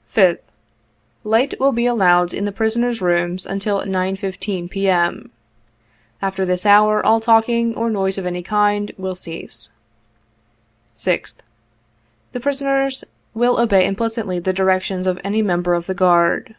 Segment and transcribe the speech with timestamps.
[0.16, 0.38] "5th.—
[1.34, 5.32] Light will be allowed in the prisoners' rooms until 9.15, P.M.
[6.22, 9.72] After this hour, all talking, or noise of any kind, will cease."
[10.94, 11.38] 6th.—
[12.32, 13.02] The prisoners
[13.34, 16.54] will obey implicitly the directions of any member of the guard.